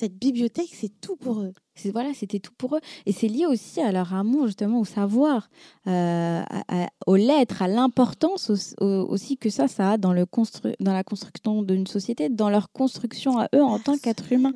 [0.00, 1.52] Cette bibliothèque, c'est tout pour eux.
[1.92, 2.80] Voilà, c'était tout pour eux.
[3.04, 5.50] Et c'est lié aussi à leur amour, justement, au savoir,
[5.88, 10.14] euh, à- à- aux lettres, à l'importance au- au- aussi que ça, ça a dans,
[10.14, 14.32] le constru- dans la construction d'une société, dans leur construction à eux en tant qu'êtres
[14.32, 14.54] humains.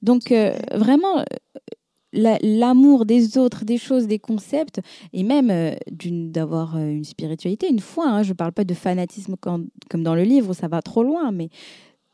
[0.00, 1.24] Donc, euh, vraiment, euh,
[2.42, 4.80] l'amour des autres, des choses, des concepts,
[5.12, 5.74] et même euh,
[6.38, 8.08] d'avoir une spiritualité, une foi.
[8.08, 8.22] Hein.
[8.22, 11.32] Je ne parle pas de fanatisme comme dans le livre où ça va trop loin,
[11.32, 11.50] mais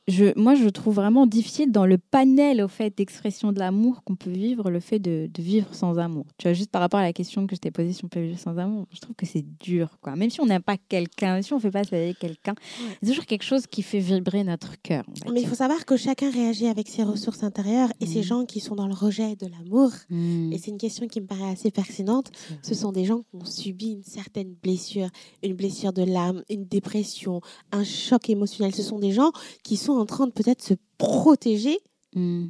[0.09, 4.17] je, moi, je trouve vraiment difficile dans le panel au fait d'expression de l'amour qu'on
[4.17, 6.27] peut vivre, le fait de, vivre sans amour.
[6.39, 8.21] Tu vois, juste par rapport à la question que je t'ai posée, si on peut
[8.21, 10.17] vivre sans amour, je trouve que c'est dur, quoi.
[10.17, 12.55] Même si on n'aime pas quelqu'un, si on ne fait pas ça avec quelqu'un,
[13.01, 15.05] c'est toujours quelque chose qui fait vibrer notre cœur.
[15.33, 18.25] Mais il faut savoir que chacun réagit avec ses ressources intérieures et ces mmh.
[18.25, 20.53] gens qui sont dans le rejet de l'amour, mmh.
[20.53, 23.45] et c'est une question qui me paraît assez pertinente, ce sont des gens qui ont
[23.45, 25.09] subi une certaine blessure,
[25.45, 28.75] une blessure de l'âme, une dépression, un choc émotionnel.
[28.75, 29.31] Ce sont des gens
[29.63, 31.79] qui sont en train de peut-être se protéger
[32.15, 32.47] hmm.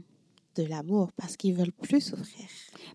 [0.56, 2.46] de l'amour parce qu'ils veulent plus souffrir.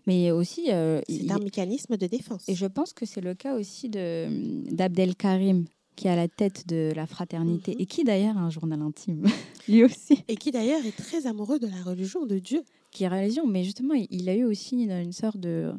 [0.06, 2.48] Mais aussi, euh, c'est un mécanisme de défense.
[2.48, 4.28] Et je pense que c'est le cas aussi de
[4.74, 5.66] d'Abdel Karim
[5.98, 7.80] qui est à la tête de la fraternité mhm.
[7.80, 9.26] et qui d'ailleurs a un journal intime,
[9.68, 10.22] lui aussi.
[10.28, 12.62] Et qui d'ailleurs est très amoureux de la religion de Dieu.
[12.92, 15.72] Qui est religion, mais justement, il a eu aussi une sorte de...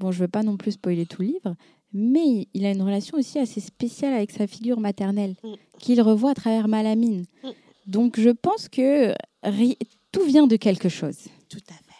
[0.00, 1.54] Bon, je veux pas non plus spoiler tout le livre,
[1.92, 5.54] mais il a une relation aussi assez spéciale avec sa figure maternelle, mm.
[5.78, 7.24] qu'il revoit à travers Malamine.
[7.44, 7.48] Mm.
[7.86, 9.14] Donc je pense que
[10.12, 11.18] tout vient de quelque chose.
[11.48, 11.92] Tout à fait.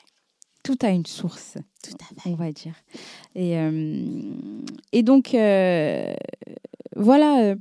[0.63, 1.59] Tout a une source.
[1.83, 2.31] Tout à fait.
[2.31, 2.75] On va dire.
[3.35, 4.05] Et, euh,
[4.93, 6.15] et donc, euh,
[6.97, 7.41] voilà.
[7.43, 7.57] Euh,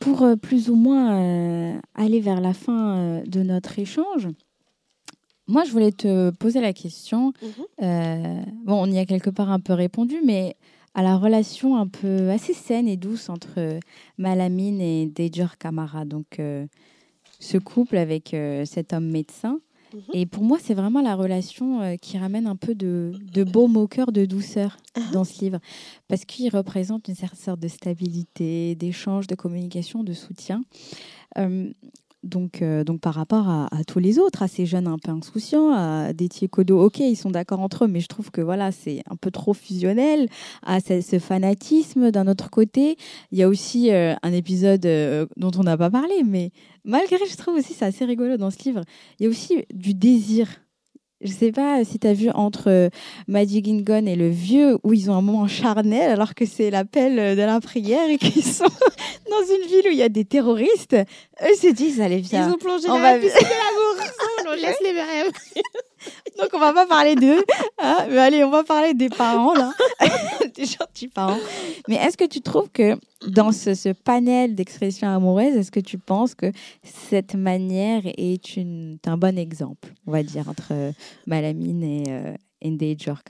[0.00, 4.28] pour plus ou moins aller vers la fin de notre échange,
[5.46, 7.32] moi, je voulais te poser la question.
[7.78, 8.44] Mhm.
[8.64, 10.56] bon, on y a quelque part un peu répondu, mais
[10.94, 13.80] à la relation un peu assez saine et douce entre euh,
[14.18, 16.04] Malamine et Dejor Kamara.
[16.04, 16.66] Donc, euh,
[17.40, 19.58] ce couple avec euh, cet homme médecin.
[19.94, 20.02] Mhm.
[20.14, 24.12] Et pour moi, c'est vraiment la relation qui ramène un peu de, de beau moqueur,
[24.12, 25.00] de douceur ah.
[25.12, 25.58] dans ce livre.
[26.08, 30.62] Parce qu'il représente une certaine sorte de stabilité, d'échange, de communication, de soutien.
[32.22, 35.72] Donc, euh, donc par rapport à, tous les autres, à ces jeunes un peu insouciants,
[35.72, 39.02] à des Kodo, ok, ils sont d'accord entre eux, mais je trouve que voilà, c'est
[39.10, 40.28] un peu trop fusionnel,
[40.62, 42.96] à ce, fanatisme d'un autre côté.
[43.32, 46.52] Il y a aussi euh, un épisode euh, dont on n'a pas parlé, mais
[46.84, 48.82] malgré, je trouve aussi c'est assez rigolo dans ce livre,
[49.18, 50.48] il y a aussi du désir
[51.22, 52.88] je sais pas si tu as vu entre euh,
[53.28, 57.36] Magic Gingon et le vieux où ils ont un moment charnel alors que c'est l'appel
[57.36, 58.64] de la prière et qu'ils sont
[59.30, 60.94] dans une ville où il y a des terroristes.
[60.94, 62.48] Eux se disent allez viens.
[62.48, 64.12] Ils ont plongé dans la piscine de l'amour.
[64.48, 65.32] on laisse les rêves.
[66.38, 67.44] Donc on va pas parler d'eux,
[67.78, 69.72] hein, mais allez, on va parler des parents là,
[71.88, 72.96] Mais est-ce que tu trouves que
[73.28, 78.58] dans ce, panel d'expression amoureuse, est-ce que tu penses que cette manière est
[79.06, 80.92] un bon exemple, on va dire, entre
[81.26, 82.34] Malamine et, euh,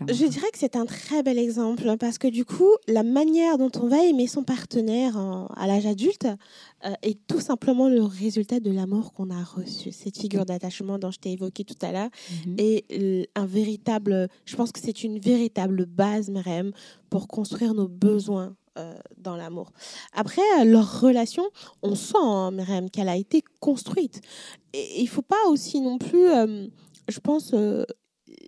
[0.09, 3.57] je dirais que c'est un très bel exemple hein, parce que du coup, la manière
[3.57, 5.17] dont on va aimer son partenaire
[5.57, 6.27] à l'âge adulte
[6.85, 9.91] euh, est tout simplement le résultat de l'amour qu'on a reçu.
[9.91, 12.11] Cette figure d'attachement dont je t'ai évoqué tout à l'heure
[12.47, 12.57] mhm.
[12.59, 16.73] est un véritable, je pense que c'est une véritable base, même
[17.09, 19.73] pour construire nos besoins euh, dans l'amour.
[20.13, 21.45] Après, euh, leur relation,
[21.83, 24.21] on sent, hein, qu'elle a été construite.
[24.75, 26.27] Et il ne faut pas aussi non plus,
[27.09, 27.55] je pense,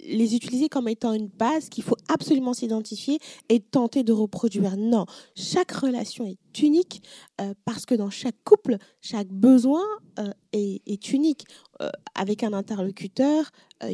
[0.04, 4.76] les utiliser comme étant une base qu'il faut absolument s'identifier et tenter de reproduire.
[4.76, 7.02] Non, chaque relation est unique
[7.40, 9.82] euh, parce que dans chaque couple, chaque besoin
[10.18, 11.44] euh, est, unique,
[11.80, 13.50] euh, avec un interlocuteur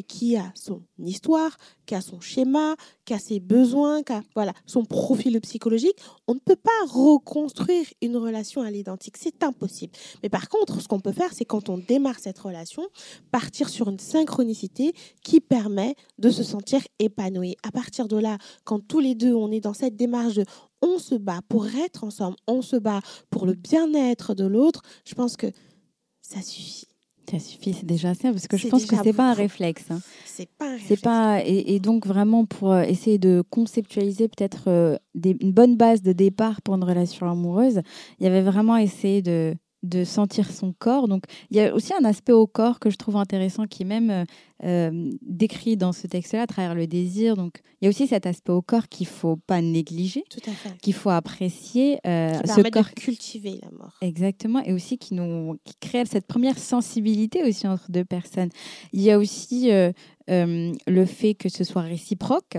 [0.06, 4.52] qui a son histoire, qui a son schéma, qui a ses besoins, qui a voilà,
[4.66, 5.96] son profil psychologique.
[6.28, 9.92] On ne peut pas reconstruire une relation à l'identique, c'est impossible.
[10.22, 12.86] Mais par contre, ce qu'on peut faire, c'est quand on démarre cette relation,
[13.32, 14.92] partir sur une synchronicité
[15.24, 17.56] qui permet de se sentir épanoui.
[17.66, 20.44] À partir de là, quand tous les deux, on est dans cette démarche de
[20.82, 25.14] on se bat pour être ensemble, on se bat pour le bien-être de l'autre, je
[25.14, 25.48] pense que
[26.22, 26.86] ça suffit.
[27.30, 29.84] Ça suffit, c'est déjà ça, parce que je pense que c'est pas un réflexe.
[29.90, 30.00] Hein.
[30.24, 31.02] C'est pas un réflexe.
[31.02, 36.12] Pas, et, donc vraiment pour euh, essayer de conceptualiser peut-être euh, une bonne base de
[36.12, 37.82] départ pour une relation amoureuse,
[38.18, 41.08] il y avait vraiment essayé de, de sentir son corps.
[41.08, 43.86] Donc, il y a aussi un aspect au corps que je trouve intéressant qui est
[43.86, 44.24] même euh,
[44.64, 47.36] euh, décrit dans ce texte-là à travers le désir.
[47.36, 50.24] Donc, il y a aussi cet aspect au corps qu'il faut pas négliger,
[50.82, 51.98] qu'il faut apprécier.
[52.06, 53.96] Euh, ce corps de cultiver la mort.
[54.02, 58.50] Exactement, et aussi qui nous qui crée cette première sensibilité aussi entre deux personnes.
[58.92, 59.70] Il y a aussi
[60.28, 62.58] le fait que ce soit réciproque.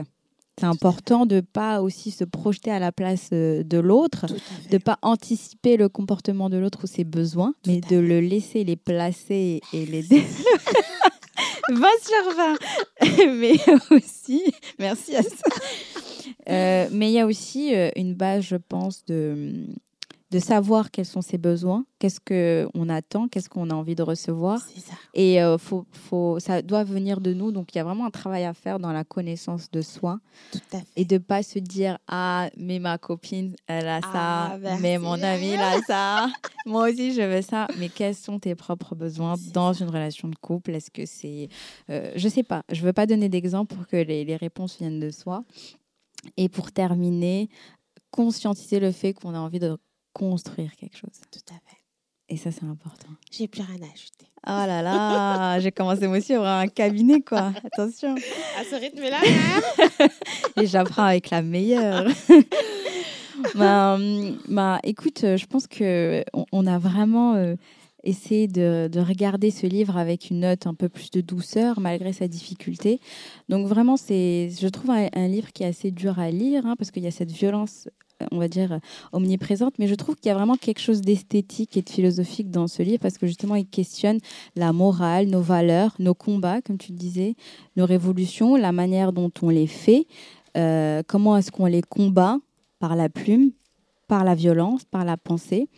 [0.60, 4.26] C'est important de pas aussi se projeter à la place euh, de l'autre,
[4.70, 8.76] de pas anticiper le comportement de l'autre ou ses besoins, mais de le laisser les
[8.76, 10.18] placer et les 20
[12.02, 12.58] sur 20.
[13.40, 13.56] mais
[13.90, 14.44] aussi,
[14.78, 15.30] merci à ça.
[16.50, 19.68] Euh, mais il y a aussi euh, une base, je pense, de
[20.32, 24.60] de savoir quels sont ses besoins, qu'est-ce qu'on attend, qu'est-ce qu'on a envie de recevoir.
[24.62, 24.94] Ça.
[25.14, 27.52] Et euh, faut, faut, ça doit venir de nous.
[27.52, 30.20] Donc, il y a vraiment un travail à faire dans la connaissance de soi.
[30.54, 30.86] Tout à fait.
[30.96, 34.58] Et de pas se dire Ah, mais ma copine, elle a Ah, ça.
[34.60, 34.82] merci.
[34.82, 36.28] Mais mon ami, il a ça.
[36.66, 37.68] Moi aussi, je veux ça.
[37.78, 40.72] Mais quels sont tes propres besoins dans une relation de couple?
[40.76, 41.50] Est-ce que c'est.
[41.90, 42.64] euh, je sais pas.
[42.72, 45.44] Je veux pas donner d'exemple pour que les, les réponses viennent de soi.
[46.38, 47.50] Et pour terminer,
[48.12, 49.78] conscientiser le fait qu'on a envie de
[50.14, 51.22] construire quelque chose.
[51.32, 51.78] Tout à fait.
[52.30, 53.10] Et ça, c'est important.
[53.30, 54.32] J'ai plus rien à ajouter.
[54.48, 57.52] Oh là là, j'ai commencé moi aussi à ouvrir un cabinet, quoi.
[57.64, 58.16] Attention.
[58.58, 60.08] À ce rythme-là,
[60.62, 62.06] Et j'apprends avec la meilleure.
[63.56, 63.98] bah,
[64.48, 67.56] bah, écoute, je pense que on, on a vraiment euh,
[68.04, 72.14] essayé de, de regarder ce livre avec une note un peu plus de douceur malgré
[72.14, 73.00] sa difficulté.
[73.50, 76.76] Donc vraiment, c'est, je trouve un, un livre qui est assez dur à lire hein,
[76.78, 77.88] parce qu'il y a cette violence.
[78.32, 78.80] On va dire euh,
[79.12, 82.68] omniprésente, mais je trouve qu'il y a vraiment quelque chose d'esthétique et de philosophique dans
[82.68, 84.20] ce livre parce que justement il questionne
[84.56, 87.36] la morale, nos valeurs, nos combats, comme tu disais,
[87.76, 90.08] nos révolutions, la manière dont on les fait,
[90.58, 92.38] euh, comment est-ce qu'on les combat
[92.80, 93.52] par la plume,
[94.08, 95.70] par la violence, par la pensée.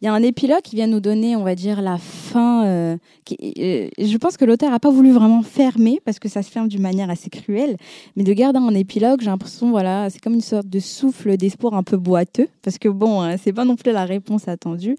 [0.00, 2.64] Il y a un épilogue qui vient nous donner, on va dire, la fin.
[2.64, 2.96] euh,
[3.42, 6.68] euh, je pense que l'auteur n'a pas voulu vraiment fermer, parce que ça se ferme
[6.68, 7.76] d'une manière assez cruelle,
[8.16, 11.74] mais de garder un épilogue, j'ai l'impression, voilà, c'est comme une sorte de souffle d'espoir
[11.74, 14.96] un peu boiteux, parce que bon, hein, c'est pas non plus la réponse attendue,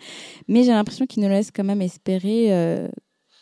[0.47, 2.87] mais j'ai l'impression qu'il nous laisse quand même espérer euh,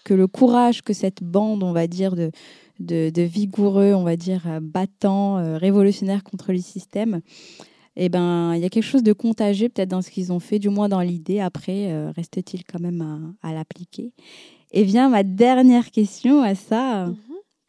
[0.06, 2.32] que le courage que cette bande, on va dire, de,
[2.80, 7.20] de, vigoureux, on va dire, battants, révolutionnaires contre le système,
[7.96, 10.60] eh ben, il y a quelque chose de contagieux peut-être dans ce qu'ils ont fait,
[10.60, 11.40] du moins dans l'idée.
[11.40, 14.14] Après, euh, reste-t-il quand même à, à l'appliquer?
[14.72, 17.08] Et vient ma dernière question à ça.
[17.08, 17.18] Mhm.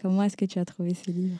[0.00, 1.38] Comment est-ce que tu as trouvé ce livre?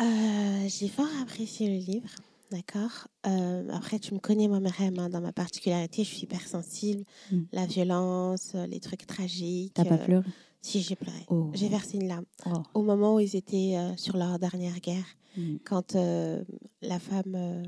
[0.00, 2.08] Euh, J'ai fort apprécié le livre,
[2.50, 3.08] d'accord.
[3.26, 7.04] Euh, après, tu me connais, moi, Myriam, hein, dans ma particularité, je suis hypersensible.
[7.32, 7.38] Mm.
[7.52, 9.74] La violence, les trucs tragiques.
[9.74, 10.24] T'as pas pleuré?
[10.60, 11.24] Si, j'ai pleuré.
[11.28, 11.50] Oh.
[11.54, 12.24] J'ai versé une larme.
[12.46, 12.62] Oh.
[12.74, 15.04] Au moment où ils étaient sur leur dernière guerre,
[15.36, 15.56] Mm.
[15.64, 17.62] quand la femme,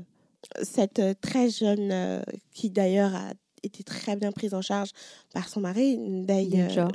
[0.63, 2.21] cette euh, très jeune, euh,
[2.53, 3.33] qui d'ailleurs a
[3.63, 4.89] été très bien prise en charge
[5.33, 6.87] par son mari, Ndeye euh,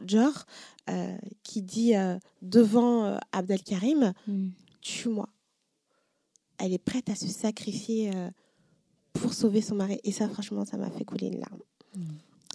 [0.90, 1.94] euh, qui dit
[2.42, 4.48] devant Abdelkarim, Mm.
[4.80, 5.28] tue-moi.
[6.58, 8.10] Elle est prête à se sacrifier
[9.12, 10.00] pour sauver son mari.
[10.04, 11.60] Et ça, franchement, ça m'a fait couler une larme.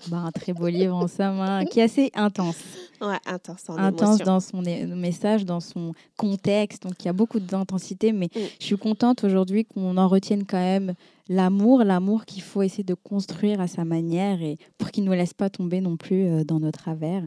[0.08, 2.58] Bah, un très beau livre en somme, hein, qui est assez intense.
[3.02, 4.26] Ouais, intense en intense émotion.
[4.26, 4.62] dans son
[4.96, 6.84] message, dans son contexte.
[6.84, 8.40] Donc il y a beaucoup d'intensité, mais Mm.
[8.60, 10.94] je suis contente aujourd'hui qu'on en retienne quand même
[11.30, 15.16] l'amour, l'amour qu'il faut essayer de construire à sa manière et pour qu'il ne nous
[15.16, 17.24] laisse pas tomber non plus euh, dans nos travers.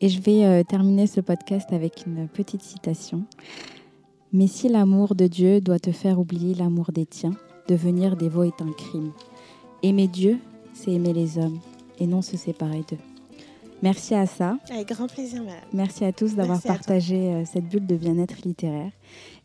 [0.00, 3.24] Et je vais euh, terminer ce podcast avec une petite citation.
[4.32, 7.34] Mais si l'amour de Dieu doit te faire oublier l'amour des tiens,
[7.68, 9.12] devenir dévot est un crime.
[9.82, 10.38] Aimer Dieu,
[10.74, 11.58] c'est aimer les hommes
[11.98, 12.98] et non se séparer d'eux.
[13.82, 14.56] Merci à ça.
[14.70, 15.60] Avec grand plaisir, madame.
[15.72, 18.90] Merci à tous d'avoir partagé euh, cette bulle de bien-être littéraire.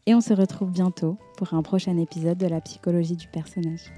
[0.06, 3.91] Et on se retrouve bientôt pour un prochain épisode de la psychologie du personnage.